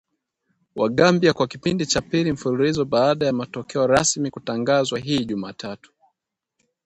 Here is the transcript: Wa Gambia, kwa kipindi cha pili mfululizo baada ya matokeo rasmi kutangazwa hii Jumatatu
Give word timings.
Wa 0.75 0.89
Gambia, 0.89 1.33
kwa 1.33 1.47
kipindi 1.47 1.85
cha 1.85 2.01
pili 2.01 2.31
mfululizo 2.31 2.85
baada 2.85 3.25
ya 3.25 3.33
matokeo 3.33 3.87
rasmi 3.87 4.29
kutangazwa 4.31 4.99
hii 4.99 5.25
Jumatatu 5.25 5.93